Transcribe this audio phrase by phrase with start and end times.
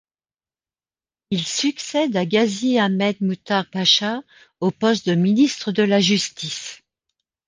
[1.29, 4.23] Il succède à Gazi Ahmed Muhtar Pasha
[4.59, 6.81] au poste de ministre de la Justice.